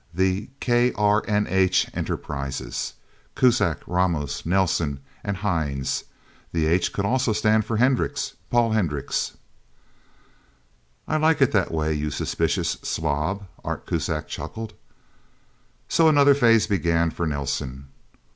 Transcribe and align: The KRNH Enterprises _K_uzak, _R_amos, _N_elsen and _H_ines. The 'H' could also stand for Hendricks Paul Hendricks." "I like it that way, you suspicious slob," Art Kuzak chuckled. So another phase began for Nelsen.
The 0.15 0.49
KRNH 0.61 1.95
Enterprises 1.95 2.93
_K_uzak, 3.35 3.83
_R_amos, 3.83 4.41
_N_elsen 4.41 4.97
and 5.23 5.37
_H_ines. 5.37 6.05
The 6.51 6.65
'H' 6.65 6.91
could 6.91 7.05
also 7.05 7.33
stand 7.33 7.65
for 7.65 7.77
Hendricks 7.77 8.33
Paul 8.49 8.71
Hendricks." 8.71 9.37
"I 11.07 11.17
like 11.17 11.39
it 11.39 11.51
that 11.51 11.71
way, 11.71 11.93
you 11.93 12.09
suspicious 12.09 12.79
slob," 12.81 13.45
Art 13.63 13.85
Kuzak 13.85 14.27
chuckled. 14.27 14.73
So 15.87 16.07
another 16.09 16.33
phase 16.33 16.65
began 16.65 17.11
for 17.11 17.27
Nelsen. 17.27 17.85